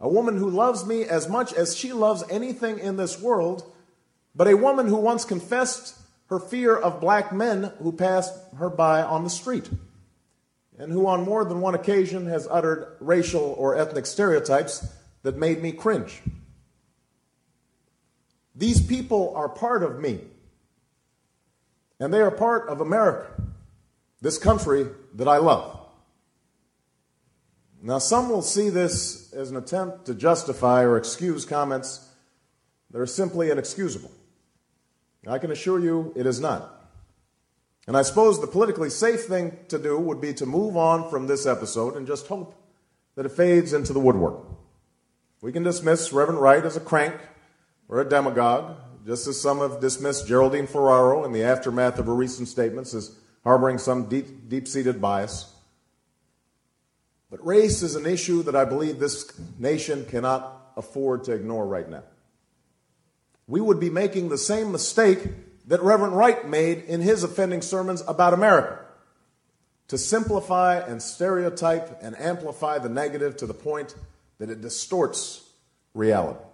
a 0.00 0.08
woman 0.08 0.36
who 0.36 0.48
loves 0.48 0.86
me 0.86 1.04
as 1.04 1.28
much 1.28 1.52
as 1.52 1.76
she 1.76 1.92
loves 1.92 2.24
anything 2.30 2.78
in 2.78 2.96
this 2.96 3.20
world, 3.20 3.70
but 4.34 4.48
a 4.48 4.56
woman 4.56 4.86
who 4.86 4.96
once 4.96 5.24
confessed 5.24 5.97
her 6.28 6.38
fear 6.38 6.76
of 6.76 7.00
black 7.00 7.32
men 7.32 7.72
who 7.82 7.92
passed 7.92 8.34
her 8.58 8.68
by 8.68 9.02
on 9.02 9.24
the 9.24 9.30
street, 9.30 9.68
and 10.78 10.92
who 10.92 11.06
on 11.06 11.24
more 11.24 11.44
than 11.44 11.60
one 11.60 11.74
occasion 11.74 12.26
has 12.26 12.46
uttered 12.50 12.96
racial 13.00 13.54
or 13.58 13.76
ethnic 13.76 14.06
stereotypes 14.06 14.86
that 15.22 15.36
made 15.36 15.62
me 15.62 15.72
cringe. 15.72 16.22
These 18.54 18.86
people 18.86 19.32
are 19.36 19.48
part 19.48 19.82
of 19.82 20.00
me, 20.00 20.20
and 21.98 22.12
they 22.12 22.20
are 22.20 22.30
part 22.30 22.68
of 22.68 22.80
America, 22.80 23.42
this 24.20 24.38
country 24.38 24.86
that 25.14 25.28
I 25.28 25.38
love. 25.38 25.76
Now, 27.80 27.98
some 27.98 28.28
will 28.28 28.42
see 28.42 28.70
this 28.70 29.32
as 29.32 29.50
an 29.50 29.56
attempt 29.56 30.06
to 30.06 30.14
justify 30.14 30.82
or 30.82 30.96
excuse 30.96 31.44
comments 31.44 32.08
that 32.90 33.00
are 33.00 33.06
simply 33.06 33.50
inexcusable. 33.50 34.10
I 35.30 35.38
can 35.38 35.50
assure 35.50 35.78
you 35.78 36.12
it 36.16 36.26
is 36.26 36.40
not. 36.40 36.74
And 37.86 37.96
I 37.96 38.02
suppose 38.02 38.40
the 38.40 38.46
politically 38.46 38.90
safe 38.90 39.24
thing 39.24 39.56
to 39.68 39.78
do 39.78 39.98
would 39.98 40.20
be 40.20 40.34
to 40.34 40.46
move 40.46 40.76
on 40.76 41.08
from 41.08 41.26
this 41.26 41.46
episode 41.46 41.96
and 41.96 42.06
just 42.06 42.26
hope 42.26 42.54
that 43.14 43.26
it 43.26 43.32
fades 43.32 43.72
into 43.72 43.92
the 43.92 44.00
woodwork. 44.00 44.44
We 45.40 45.52
can 45.52 45.62
dismiss 45.62 46.12
Reverend 46.12 46.40
Wright 46.40 46.64
as 46.64 46.76
a 46.76 46.80
crank 46.80 47.14
or 47.88 48.00
a 48.00 48.08
demagogue, 48.08 48.76
just 49.06 49.26
as 49.26 49.40
some 49.40 49.58
have 49.58 49.80
dismissed 49.80 50.28
Geraldine 50.28 50.66
Ferraro 50.66 51.24
in 51.24 51.32
the 51.32 51.42
aftermath 51.42 51.98
of 51.98 52.06
her 52.06 52.14
recent 52.14 52.48
statements 52.48 52.92
as 52.92 53.16
harboring 53.44 53.78
some 53.78 54.08
deep, 54.08 54.48
deep-seated 54.48 55.00
bias. 55.00 55.50
But 57.30 57.44
race 57.46 57.82
is 57.82 57.94
an 57.94 58.04
issue 58.04 58.42
that 58.42 58.56
I 58.56 58.64
believe 58.64 58.98
this 58.98 59.32
nation 59.58 60.04
cannot 60.06 60.72
afford 60.76 61.24
to 61.24 61.32
ignore 61.32 61.66
right 61.66 61.88
now 61.88 62.02
we 63.48 63.60
would 63.60 63.80
be 63.80 63.90
making 63.90 64.28
the 64.28 64.38
same 64.38 64.70
mistake 64.70 65.26
that 65.66 65.82
Reverend 65.82 66.16
Wright 66.16 66.46
made 66.46 66.84
in 66.84 67.00
his 67.00 67.24
offending 67.24 67.62
sermons 67.62 68.02
about 68.06 68.34
America 68.34 68.78
to 69.88 69.96
simplify 69.96 70.78
and 70.78 71.02
stereotype 71.02 71.98
and 72.02 72.16
amplify 72.20 72.78
the 72.78 72.90
negative 72.90 73.38
to 73.38 73.46
the 73.46 73.54
point 73.54 73.94
that 74.38 74.50
it 74.50 74.60
distorts 74.60 75.50
reality. 75.94 76.44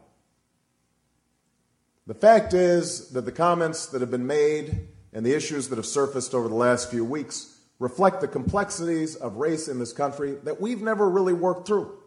The 2.07 2.15
fact 2.15 2.55
is 2.55 3.11
that 3.11 3.23
the 3.23 3.33
comments 3.33 3.87
that 3.87 4.01
have 4.01 4.11
been 4.11 4.27
made 4.27 4.89
and 5.13 5.27
the 5.27 5.35
issues 5.35 5.69
that 5.69 5.77
have 5.77 5.87
surfaced 5.87 6.33
over 6.33 6.49
the 6.49 6.55
last 6.55 6.91
few 6.91 7.05
weeks 7.05 7.59
reflect 7.81 8.21
the 8.21 8.29
complexities 8.29 9.17
of 9.17 9.37
race 9.37 9.67
in 9.67 9.81
this 9.81 9.93
country 9.93 10.37
that 10.45 10.61
we've 10.61 10.83
never 10.83 11.09
really 11.09 11.33
worked 11.33 11.67
through. 11.67 11.99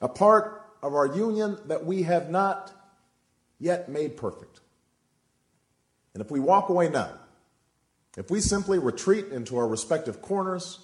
A 0.00 0.08
part 0.08 0.70
of 0.82 0.94
our 0.94 1.06
union 1.06 1.58
that 1.66 1.84
we 1.84 2.04
have 2.04 2.30
not 2.30 2.72
yet 3.58 3.88
made 3.88 4.16
perfect. 4.16 4.60
And 6.14 6.22
if 6.22 6.30
we 6.30 6.40
walk 6.40 6.68
away 6.68 6.88
now, 6.88 7.12
if 8.16 8.30
we 8.30 8.40
simply 8.40 8.78
retreat 8.78 9.26
into 9.26 9.56
our 9.58 9.68
respective 9.68 10.20
corners, 10.22 10.80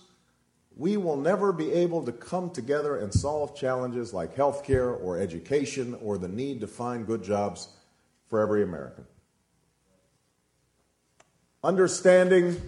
we 0.76 0.96
will 0.96 1.16
never 1.16 1.52
be 1.52 1.72
able 1.72 2.04
to 2.04 2.12
come 2.12 2.50
together 2.50 2.96
and 2.96 3.12
solve 3.12 3.56
challenges 3.56 4.12
like 4.12 4.34
healthcare 4.34 5.00
or 5.02 5.18
education 5.18 5.96
or 6.02 6.18
the 6.18 6.28
need 6.28 6.60
to 6.60 6.66
find 6.66 7.06
good 7.06 7.22
jobs 7.22 7.68
for 8.28 8.40
every 8.40 8.62
American. 8.62 9.04
Understanding 11.62 12.60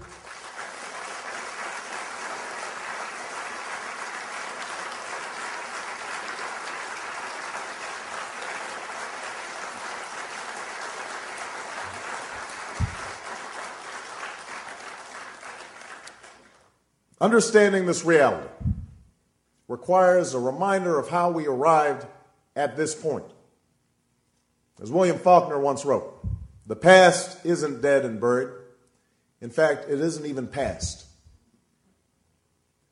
Understanding 17.21 17.87
this 17.87 18.05
reality 18.05 18.49
requires 19.69 20.35
a 20.35 20.39
reminder 20.39 20.99
of 20.99 21.09
how 21.09 21.31
we 21.31 21.47
arrived 21.47 22.07
at 22.55 22.77
this 22.77 22.95
point. 22.95 23.25
As 24.81 24.93
William 24.93 25.19
Faulkner 25.19 25.59
once 25.59 25.85
wrote, 25.85 26.27
the 26.67 26.77
past 26.77 27.45
isn't 27.45 27.81
dead 27.81 28.05
and 28.05 28.21
buried. 28.21 28.51
In 29.41 29.51
fact, 29.51 29.87
it 29.89 30.01
isn't 30.01 30.27
even 30.27 30.47
past. 30.47 31.07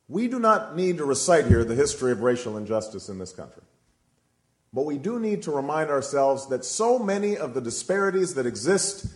We 0.09 0.28
do 0.28 0.38
not 0.38 0.76
need 0.76 0.99
to 0.99 1.04
recite 1.04 1.47
here 1.47 1.64
the 1.64 1.75
history 1.75 2.12
of 2.12 2.21
racial 2.21 2.57
injustice 2.57 3.09
in 3.09 3.19
this 3.19 3.33
country. 3.33 3.62
But 4.73 4.87
we 4.87 4.99
do 4.99 5.19
need 5.19 5.43
to 5.45 5.50
remind 5.50 5.90
ourselves 5.90 6.49
that 6.49 6.64
so 6.64 6.99
many 6.99 7.37
of 7.37 7.54
the 7.54 7.61
disparities 7.61 8.35
that 8.35 8.47
exist 8.47 9.07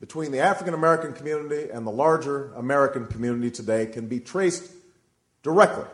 between 0.00 0.32
the 0.32 0.40
African 0.40 0.74
American 0.74 1.12
community 1.12 1.70
and 1.70 1.86
the 1.86 1.90
larger 1.90 2.52
American 2.54 3.06
community 3.06 3.50
today 3.50 3.86
can 3.86 4.08
be 4.08 4.18
traced 4.18 4.72
directly 5.42 5.84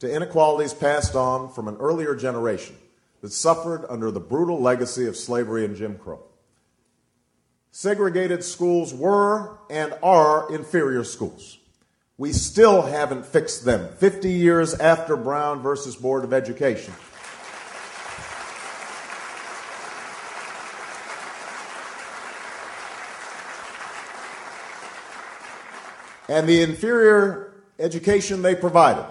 to 0.00 0.12
inequalities 0.12 0.74
passed 0.74 1.14
on 1.14 1.50
from 1.52 1.68
an 1.68 1.76
earlier 1.76 2.14
generation 2.14 2.76
that 3.20 3.32
suffered 3.32 3.86
under 3.88 4.10
the 4.10 4.20
brutal 4.20 4.60
legacy 4.60 5.06
of 5.06 5.16
slavery 5.16 5.64
and 5.64 5.76
Jim 5.76 5.96
Crow. 5.96 6.22
Segregated 7.70 8.44
schools 8.44 8.92
were 8.92 9.56
and 9.70 9.94
are 10.02 10.52
inferior 10.52 11.04
schools. 11.04 11.58
We 12.18 12.32
still 12.32 12.82
haven't 12.82 13.26
fixed 13.26 13.64
them 13.64 13.88
50 13.96 14.30
years 14.30 14.74
after 14.74 15.16
Brown 15.16 15.62
versus 15.62 15.96
Board 15.96 16.22
of 16.22 16.32
Education. 16.32 16.94
And 26.28 26.48
the 26.48 26.62
inferior 26.62 27.52
education 27.78 28.42
they 28.42 28.54
provided, 28.54 29.06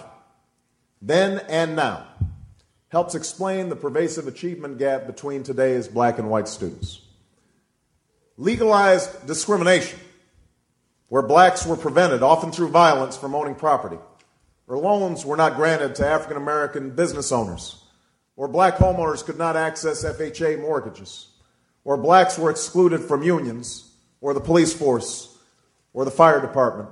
then 1.01 1.39
and 1.49 1.75
now, 1.75 2.07
helps 2.89 3.15
explain 3.15 3.69
the 3.69 3.75
pervasive 3.75 4.27
achievement 4.27 4.77
gap 4.77 5.07
between 5.07 5.43
today's 5.43 5.87
black 5.87 6.19
and 6.19 6.29
white 6.29 6.47
students. 6.47 7.01
Legalized 8.37 9.27
discrimination, 9.27 9.99
where 11.09 11.21
blacks 11.21 11.65
were 11.65 11.75
prevented, 11.75 12.23
often 12.23 12.51
through 12.51 12.69
violence, 12.69 13.17
from 13.17 13.35
owning 13.35 13.55
property, 13.55 13.97
or 14.67 14.77
loans 14.77 15.25
were 15.25 15.37
not 15.37 15.55
granted 15.55 15.95
to 15.95 16.07
African 16.07 16.37
American 16.37 16.91
business 16.91 17.31
owners, 17.31 17.83
or 18.35 18.47
black 18.47 18.77
homeowners 18.77 19.23
could 19.23 19.37
not 19.37 19.55
access 19.55 20.03
FHA 20.03 20.61
mortgages, 20.61 21.27
or 21.83 21.97
blacks 21.97 22.37
were 22.37 22.49
excluded 22.49 23.01
from 23.01 23.23
unions, 23.23 23.91
or 24.21 24.33
the 24.33 24.39
police 24.39 24.73
force, 24.73 25.32
or 25.93 26.05
the 26.05 26.11
fire 26.11 26.41
department 26.41 26.89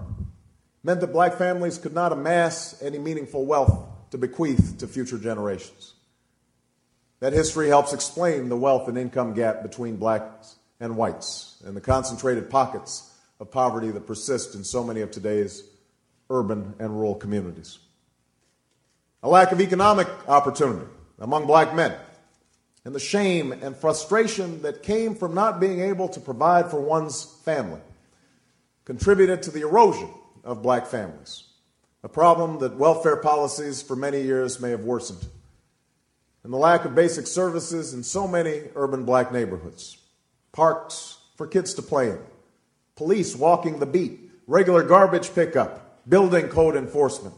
meant 0.84 1.02
that 1.02 1.14
black 1.14 1.36
families 1.36 1.78
could 1.78 1.94
not 1.94 2.12
amass 2.12 2.82
any 2.82 2.98
meaningful 2.98 3.46
wealth 3.46 3.88
to 4.12 4.18
bequeath 4.18 4.78
to 4.80 4.88
future 4.88 5.18
generations. 5.18 5.94
That 7.20 7.34
history 7.34 7.68
helps 7.68 7.94
explain 7.94 8.50
the 8.50 8.58
wealth 8.58 8.88
and 8.88 8.98
income 8.98 9.34
gap 9.34 9.62
between 9.62 9.98
blacks 9.98 10.56
and 10.80 10.98
whites 10.98 11.62
and 11.66 11.76
the 11.76 11.82
concentrated 11.82 12.50
pockets 12.50 13.12
of 13.40 13.52
poverty 13.52 13.92
that 13.92 14.08
persist 14.08 14.56
in 14.56 14.64
so 14.64 14.84
many 14.84 15.02
of 15.02 15.12
today's 15.12 15.64
urban 16.30 16.74
and 16.80 16.92
rural 16.92 17.16
communities. 17.16 17.78
A 19.24 19.30
lack 19.30 19.52
of 19.52 19.62
economic 19.62 20.08
opportunity 20.28 20.88
among 21.20 21.46
black 21.46 21.76
men 21.76 21.94
and 22.84 22.96
the 22.96 23.00
shame 23.00 23.52
and 23.52 23.76
frustration 23.76 24.64
that 24.64 24.82
came 24.82 25.14
from 25.14 25.36
not 25.36 25.60
being 25.60 25.80
able 25.80 26.10
to 26.10 26.20
provide 26.20 26.72
for 26.72 26.82
one's 26.82 27.24
family 27.46 27.82
contributed 28.92 29.42
to 29.42 29.52
the 29.52 29.62
erosion 29.62 30.10
of 30.44 30.62
black 30.62 30.86
families, 30.86 31.46
a 32.04 32.10
problem 32.10 32.60
that 32.60 32.76
welfare 32.76 33.16
policies 33.16 33.82
for 33.82 33.96
many 33.96 34.22
years 34.22 34.60
may 34.60 34.70
have 34.70 34.82
worsened, 34.82 35.26
and 36.44 36.52
the 36.52 36.58
lack 36.58 36.84
of 36.84 36.94
basic 36.94 37.26
services 37.26 37.94
in 37.94 38.04
so 38.04 38.28
many 38.28 38.64
urban 38.76 39.06
black 39.06 39.32
neighborhoods 39.32 39.98
parks 40.52 41.20
for 41.38 41.48
kids 41.48 41.74
to 41.74 41.82
play 41.82 42.10
in, 42.10 42.20
police 42.98 43.34
walking 43.34 43.80
the 43.80 43.86
beat, 43.86 44.30
regular 44.46 44.84
garbage 44.84 45.34
pickup, 45.34 46.10
building 46.10 46.50
code 46.50 46.76
enforcement. 46.76 47.34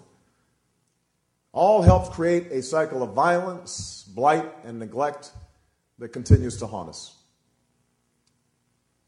All 1.52 1.84
helped 1.84 2.13
create 2.13 2.48
a 2.52 2.63
cycle 2.63 3.04
of 3.04 3.12
violence, 3.12 4.10
blight, 4.16 4.52
and 4.66 4.80
neglect 4.80 5.30
that 6.00 6.10
continues 6.10 6.58
to 6.58 6.66
haunt 6.66 6.89
us. 6.89 7.16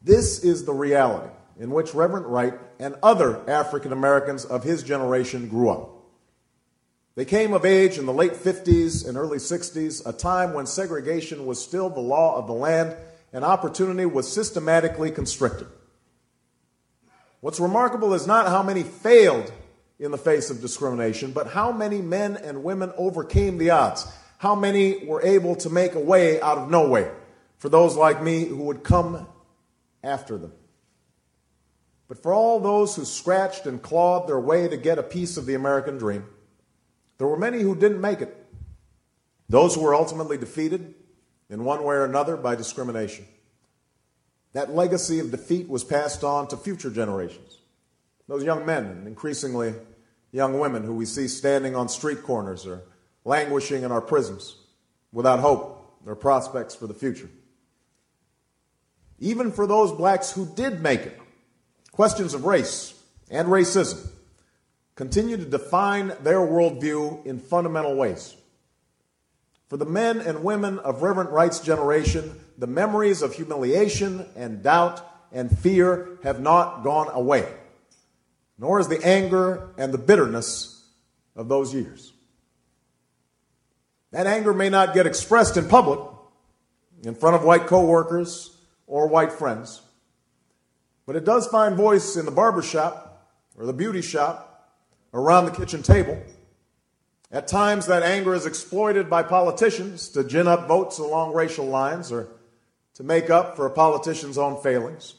This 0.00 0.44
is 0.44 0.64
the 0.64 0.72
reality 0.72 1.32
in 1.58 1.70
which 1.70 1.94
Reverend 1.94 2.26
Wright 2.26 2.54
and 2.78 2.96
other 3.02 3.48
African 3.48 3.92
Americans 3.92 4.44
of 4.44 4.64
his 4.64 4.82
generation 4.82 5.48
grew 5.48 5.70
up. 5.70 5.90
They 7.14 7.24
came 7.24 7.54
of 7.54 7.64
age 7.64 7.96
in 7.96 8.04
the 8.04 8.12
late 8.12 8.34
50s 8.34 9.08
and 9.08 9.16
early 9.16 9.38
60s, 9.38 10.06
a 10.06 10.12
time 10.12 10.52
when 10.52 10.66
segregation 10.66 11.46
was 11.46 11.62
still 11.62 11.88
the 11.88 12.00
law 12.00 12.36
of 12.36 12.46
the 12.46 12.52
land 12.52 12.94
and 13.32 13.44
opportunity 13.44 14.04
was 14.04 14.30
systematically 14.30 15.10
constricted. 15.10 15.66
What's 17.40 17.60
remarkable 17.60 18.12
is 18.12 18.26
not 18.26 18.48
how 18.48 18.62
many 18.62 18.82
failed 18.82 19.50
in 19.98 20.10
the 20.10 20.18
face 20.18 20.50
of 20.50 20.60
discrimination, 20.60 21.32
but 21.32 21.48
how 21.48 21.72
many 21.72 22.02
men 22.02 22.36
and 22.36 22.64
women 22.64 22.92
overcame 22.98 23.56
the 23.56 23.70
odds. 23.70 24.06
How 24.38 24.54
many 24.54 25.04
were 25.06 25.22
able 25.22 25.56
to 25.56 25.70
make 25.70 25.94
a 25.94 26.00
way 26.00 26.40
out 26.40 26.58
of 26.58 26.70
no 26.70 26.88
way 26.88 27.10
for 27.56 27.70
those 27.70 27.96
like 27.96 28.22
me 28.22 28.44
who 28.44 28.64
would 28.64 28.84
come 28.84 29.26
after 30.02 30.36
them. 30.36 30.52
But 32.08 32.22
for 32.22 32.32
all 32.32 32.60
those 32.60 32.94
who 32.94 33.04
scratched 33.04 33.66
and 33.66 33.82
clawed 33.82 34.28
their 34.28 34.38
way 34.38 34.68
to 34.68 34.76
get 34.76 34.98
a 34.98 35.02
piece 35.02 35.36
of 35.36 35.46
the 35.46 35.54
American 35.54 35.98
dream, 35.98 36.24
there 37.18 37.26
were 37.26 37.36
many 37.36 37.60
who 37.60 37.74
didn't 37.74 38.00
make 38.00 38.20
it. 38.20 38.36
Those 39.48 39.74
who 39.74 39.82
were 39.82 39.94
ultimately 39.94 40.38
defeated 40.38 40.94
in 41.48 41.64
one 41.64 41.82
way 41.82 41.96
or 41.96 42.04
another 42.04 42.36
by 42.36 42.54
discrimination. 42.54 43.26
That 44.52 44.74
legacy 44.74 45.18
of 45.18 45.30
defeat 45.30 45.68
was 45.68 45.84
passed 45.84 46.24
on 46.24 46.48
to 46.48 46.56
future 46.56 46.90
generations. 46.90 47.58
Those 48.28 48.44
young 48.44 48.66
men 48.66 48.86
and 48.86 49.06
increasingly 49.06 49.74
young 50.32 50.58
women 50.58 50.82
who 50.82 50.94
we 50.94 51.06
see 51.06 51.28
standing 51.28 51.76
on 51.76 51.88
street 51.88 52.22
corners 52.22 52.66
or 52.66 52.82
languishing 53.24 53.82
in 53.82 53.92
our 53.92 54.00
prisons 54.00 54.56
without 55.12 55.40
hope 55.40 55.98
or 56.04 56.14
prospects 56.14 56.74
for 56.74 56.86
the 56.86 56.94
future. 56.94 57.28
Even 59.18 59.50
for 59.50 59.66
those 59.66 59.92
blacks 59.92 60.32
who 60.32 60.46
did 60.54 60.80
make 60.80 61.00
it, 61.00 61.18
Questions 61.96 62.34
of 62.34 62.44
race 62.44 62.92
and 63.30 63.48
racism 63.48 64.06
continue 64.96 65.38
to 65.38 65.46
define 65.46 66.08
their 66.20 66.40
worldview 66.40 67.24
in 67.24 67.38
fundamental 67.38 67.96
ways. 67.96 68.36
For 69.68 69.78
the 69.78 69.86
men 69.86 70.20
and 70.20 70.44
women 70.44 70.78
of 70.80 71.00
Reverend 71.00 71.30
Wright's 71.30 71.58
generation, 71.60 72.38
the 72.58 72.66
memories 72.66 73.22
of 73.22 73.32
humiliation 73.32 74.26
and 74.36 74.62
doubt 74.62 75.00
and 75.32 75.58
fear 75.58 76.18
have 76.22 76.38
not 76.38 76.84
gone 76.84 77.08
away, 77.14 77.50
nor 78.58 78.78
is 78.78 78.88
the 78.88 79.02
anger 79.02 79.70
and 79.78 79.90
the 79.90 79.96
bitterness 79.96 80.84
of 81.34 81.48
those 81.48 81.72
years. 81.72 82.12
That 84.10 84.26
anger 84.26 84.52
may 84.52 84.68
not 84.68 84.92
get 84.92 85.06
expressed 85.06 85.56
in 85.56 85.66
public, 85.66 86.00
in 87.04 87.14
front 87.14 87.36
of 87.36 87.42
white 87.42 87.66
coworkers 87.66 88.54
or 88.86 89.06
white 89.06 89.32
friends, 89.32 89.80
but 91.06 91.16
it 91.16 91.24
does 91.24 91.46
find 91.46 91.76
voice 91.76 92.16
in 92.16 92.26
the 92.26 92.30
barber 92.30 92.62
shop 92.62 93.06
or 93.56 93.64
the 93.64 93.72
beauty 93.72 94.02
shop, 94.02 94.52
around 95.14 95.46
the 95.46 95.50
kitchen 95.50 95.82
table. 95.82 96.20
At 97.32 97.48
times, 97.48 97.86
that 97.86 98.02
anger 98.02 98.34
is 98.34 98.46
exploited 98.46 99.10
by 99.10 99.22
politicians 99.22 100.08
to 100.10 100.22
gin 100.22 100.46
up 100.46 100.68
votes 100.68 100.98
along 100.98 101.34
racial 101.34 101.64
lines 101.64 102.12
or 102.12 102.28
to 102.94 103.02
make 103.02 103.30
up 103.30 103.56
for 103.56 103.66
a 103.66 103.70
politician's 103.70 104.38
own 104.38 104.62
failings. 104.62 105.14